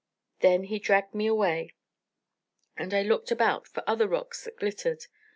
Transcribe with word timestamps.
Then 0.39 0.63
he 0.63 0.79
dragged 0.79 1.13
me 1.13 1.27
away, 1.27 1.75
and 2.75 2.91
I 2.91 3.03
looked 3.03 3.29
about 3.29 3.67
for 3.67 3.83
other 3.85 4.07
rocks 4.07 4.45
that 4.45 4.57
glittered. 4.57 5.05